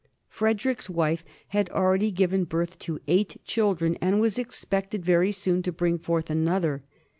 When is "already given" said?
1.69-2.43